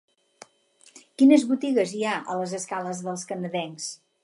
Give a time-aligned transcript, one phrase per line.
[1.21, 3.93] Quines botigues hi ha a les escales dels Canadencs?